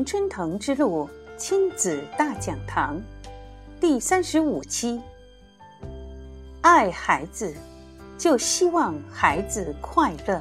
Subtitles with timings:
[0.00, 1.06] 常春藤之路
[1.36, 2.98] 亲子大讲堂
[3.78, 4.98] 第三十五期：
[6.62, 7.54] 爱孩子，
[8.16, 10.40] 就希望孩子快乐。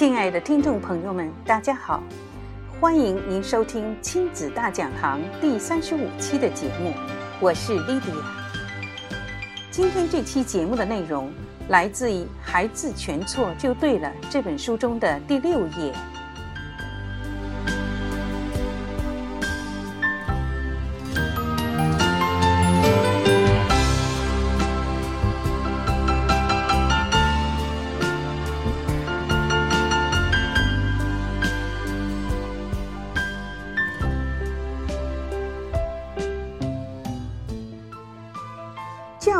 [0.00, 2.02] 亲爱的听众朋友们，大家好！
[2.80, 6.94] 欢迎您收听亲子大讲堂第三十五期的节目，
[7.38, 8.16] 我是莉迪亚。
[9.70, 11.30] 今天这期节目的内容
[11.68, 15.92] 来自于《孩子全错就对了》这本书中的第六页。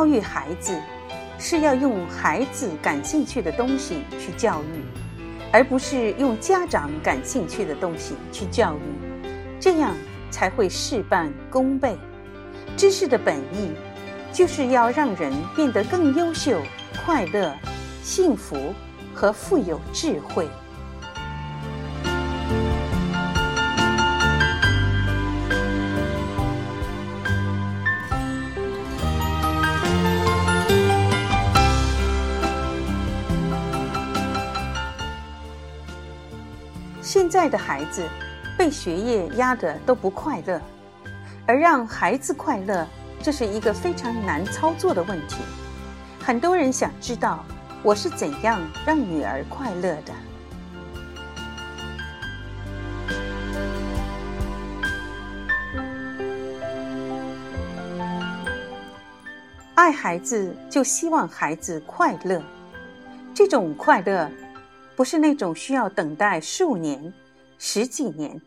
[0.01, 0.81] 教育孩子
[1.39, 4.81] 是要用孩子感兴趣的东西去教育，
[5.53, 9.29] 而不是用家长感兴趣的东西去教育，
[9.61, 9.95] 这样
[10.31, 11.99] 才会事半功倍。
[12.79, 13.73] 知识的本意
[14.33, 16.63] 就是要让人变得更优秀、
[17.05, 17.55] 快乐、
[18.03, 18.57] 幸福
[19.13, 20.49] 和富有智慧。
[37.31, 38.03] 在的孩子
[38.59, 40.61] 被学业压得都不快乐，
[41.47, 42.85] 而让孩子快乐，
[43.23, 45.37] 这是一个非常难操作的问题。
[46.21, 47.45] 很多人想知道
[47.85, 50.13] 我是怎样让女儿快乐的。
[59.77, 62.43] 爱孩子就希望孩子快乐，
[63.33, 64.29] 这种快乐。
[65.01, 67.11] 不是那种需要等待数年、
[67.57, 68.39] 十几年，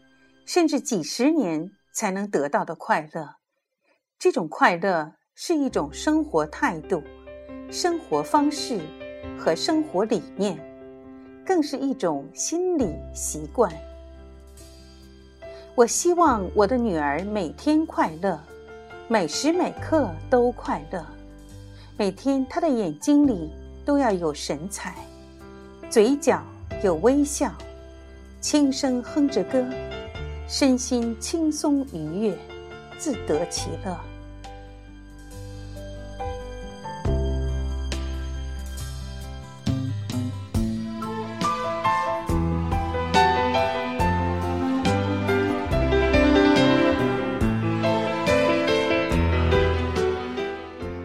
[0.46, 3.28] 甚至几十年才能得到的快乐。
[4.20, 7.02] 这种快乐是一种生活态度、
[7.72, 8.80] 生活方式
[9.36, 10.56] 和生活理念，
[11.44, 13.74] 更是一种心理习惯。
[15.74, 18.40] 我希望我的女儿每天快乐，
[19.08, 21.04] 每时每刻都快乐，
[21.98, 23.52] 每天她的眼睛里
[23.84, 24.94] 都要有神采。
[25.94, 26.42] 嘴角
[26.84, 27.52] 有微笑，
[28.42, 29.64] 轻声哼着歌，
[30.48, 32.38] 身心轻松愉悦，
[32.98, 33.96] 自得其乐。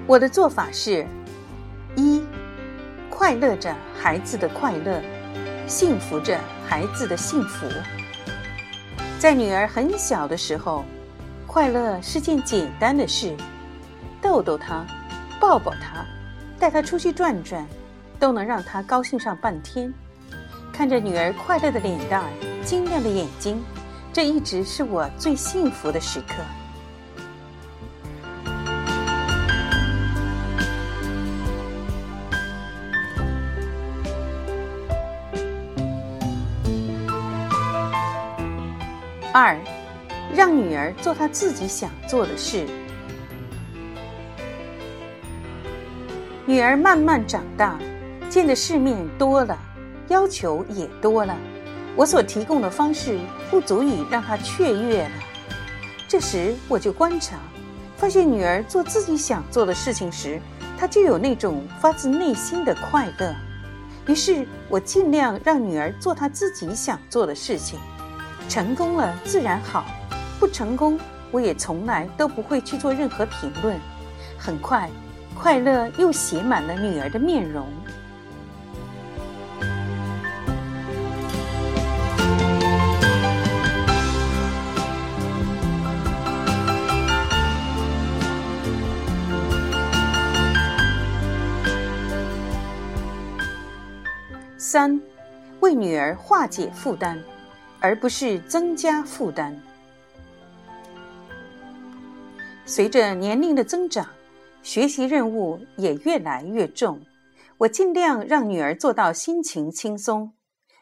[0.06, 1.06] 我的做法是：
[3.28, 5.02] 快乐着孩子的快乐，
[5.66, 7.66] 幸福着孩子的幸福。
[9.18, 10.82] 在女儿很小的时候，
[11.46, 13.36] 快乐是件简单的事，
[14.22, 14.82] 逗逗她，
[15.38, 16.06] 抱抱她，
[16.58, 17.68] 带她出去转转，
[18.18, 19.92] 都能让她高兴上半天。
[20.72, 22.30] 看着女儿快乐的脸蛋儿、
[22.64, 23.62] 晶亮的眼睛，
[24.10, 26.36] 这一直是我最幸福的时刻。
[39.40, 39.56] 二，
[40.34, 42.66] 让女儿做她自己想做的事。
[46.44, 47.78] 女儿慢慢长大，
[48.28, 49.56] 见的世面多了，
[50.08, 51.36] 要求也多了，
[51.94, 53.16] 我所提供的方式
[53.48, 55.10] 不足以让她雀跃了。
[56.08, 57.36] 这时，我就观察，
[57.96, 60.40] 发现女儿做自己想做的事情时，
[60.76, 63.32] 她就有那种发自内心的快乐。
[64.08, 67.78] 于是我尽量让女儿做她自己想做的事情。
[68.48, 69.84] 成功了自然好，
[70.40, 70.98] 不成功
[71.30, 73.78] 我也从来都不会去做任何评论。
[74.38, 74.88] 很快，
[75.38, 77.68] 快乐又写满了女儿的面容。
[94.56, 95.00] 三，
[95.60, 97.22] 为女儿化解负担。
[97.80, 99.58] 而不是增加负担。
[102.64, 104.06] 随着年龄的增长，
[104.62, 107.00] 学习任务也越来越重，
[107.56, 110.32] 我尽量让女儿做到心情轻松，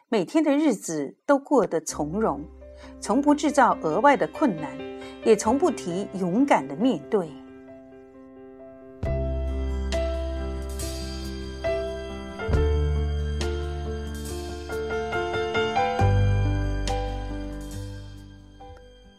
[0.09, 2.43] 每天的日子都过得从容，
[2.99, 4.69] 从不制造额外的困难，
[5.23, 7.29] 也从不提勇敢的面对。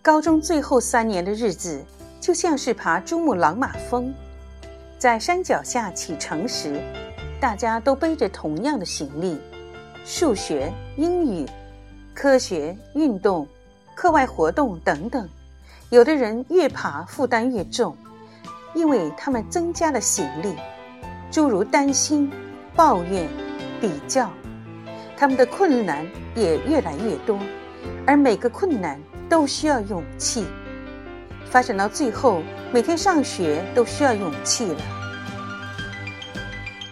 [0.08, 1.84] 高中最后三年的日子，
[2.18, 4.10] 就像是爬珠穆朗玛峰，
[4.98, 6.80] 在山脚下启程时，
[7.38, 9.38] 大家都背着同样的行李：
[10.06, 11.46] 数学、英语、
[12.14, 13.46] 科学、运动、
[13.94, 15.28] 课外活动等等。
[15.90, 17.94] 有的人越爬负担越重，
[18.72, 20.54] 因为他们增加了行李，
[21.30, 22.32] 诸如担心、
[22.74, 23.28] 抱怨、
[23.78, 24.30] 比较，
[25.18, 27.38] 他们的困难也越来越多，
[28.06, 28.98] 而每个困难。
[29.28, 30.46] 都需要勇气，
[31.50, 32.42] 发展到最后，
[32.72, 34.80] 每天上学都需要勇气了。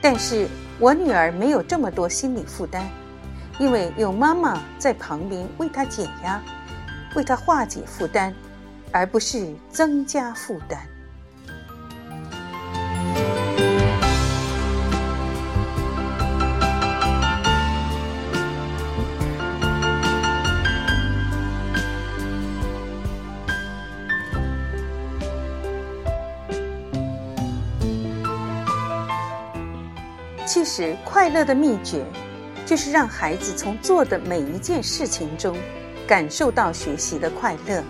[0.00, 0.47] 但是
[0.79, 2.85] 我女儿没有这么多心理负担，
[3.59, 6.41] 因为有妈妈在旁边为她减压，
[7.15, 8.35] 为她化解负担，
[8.93, 10.79] 而不是增加负担。
[30.47, 32.05] 其实，快乐的秘诀，
[32.65, 35.57] 就是让孩子从做的每一件事情中，
[36.07, 37.83] 感受到学习的快乐、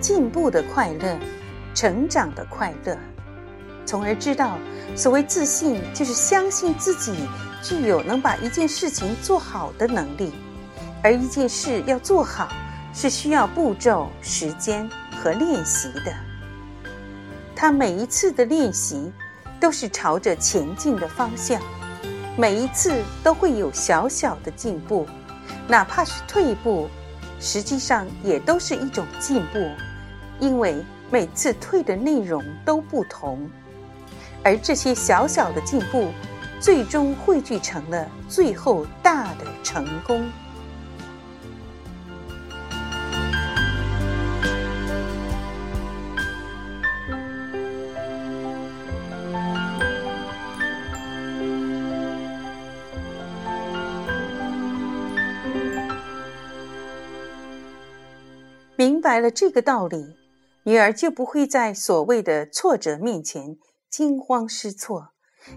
[0.00, 1.18] 进步的快乐、
[1.74, 2.96] 成长的快乐，
[3.84, 4.56] 从而知道，
[4.96, 7.14] 所谓自信，就是相信自己
[7.62, 10.32] 具有能把一件事情做好的能力。
[11.02, 12.48] 而一件事要做好，
[12.94, 14.88] 是需要步骤、时间
[15.22, 16.12] 和练习的。
[17.54, 19.12] 他每一次的练习，
[19.60, 21.60] 都是朝着前进的方向。
[22.38, 25.04] 每一次都会有小小的进步，
[25.66, 26.88] 哪怕是退步，
[27.40, 29.68] 实际上也都是一种进步，
[30.38, 30.76] 因为
[31.10, 33.50] 每次退的内容都不同，
[34.44, 36.12] 而这些小小的进步，
[36.60, 40.30] 最终汇聚成了最后大的成功。
[59.08, 60.14] 白了这个道理，
[60.64, 63.56] 女儿就不会在所谓的挫折面前
[63.88, 65.08] 惊慌失措，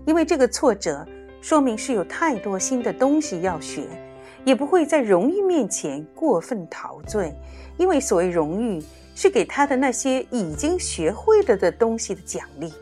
[0.06, 1.06] 因为这个挫折
[1.42, 3.82] 说明是有太多新的东西要学；
[4.46, 7.36] 也不会在荣誉面前过分陶醉，
[7.76, 8.82] 因为所谓荣誉
[9.16, 12.74] 是给他的那些已经学会了的东西的奖励。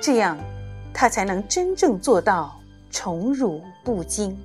[0.00, 0.38] 这样，
[0.94, 2.56] 他才能真正做到
[2.92, 4.38] 宠辱不惊。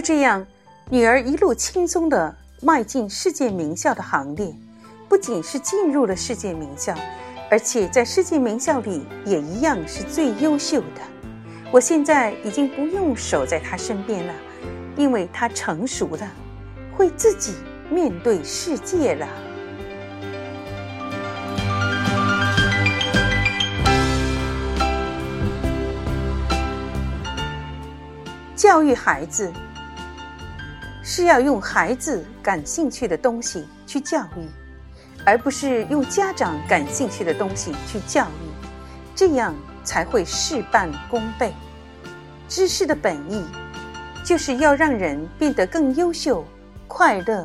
[0.00, 0.46] 就这样，
[0.88, 4.50] 女儿一路轻松的迈进世界名校的行列，
[5.10, 6.94] 不仅是进入了世界名校，
[7.50, 11.02] 而且在世界名校里也一样是最优秀的。
[11.70, 14.32] 我现在已经不用守在她身边了，
[14.96, 16.26] 因为她成熟了，
[16.96, 17.56] 会自己
[17.90, 19.28] 面对世界了。
[28.56, 29.52] 教育孩子。
[31.12, 34.46] 是要用孩子感兴趣的东西去教育，
[35.26, 38.46] 而不是用家长感兴趣的东西去教育，
[39.16, 39.52] 这样
[39.82, 41.52] 才会事半功倍。
[42.48, 43.44] 知识的本意，
[44.24, 46.44] 就是要让人变得更优秀、
[46.86, 47.44] 快乐、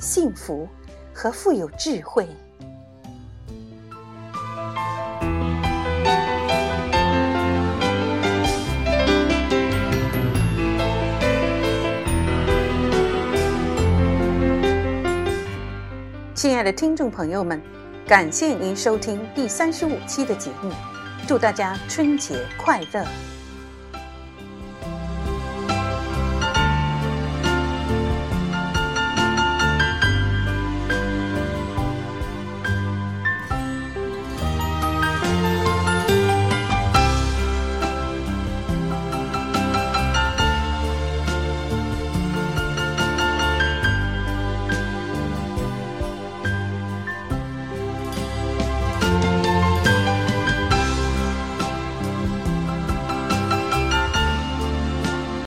[0.00, 0.68] 幸福
[1.14, 2.28] 和富有智慧。
[16.36, 17.58] 亲爱的听众朋友们，
[18.06, 20.70] 感谢您收听第三十五期的节目，
[21.26, 23.02] 祝大家春节快乐！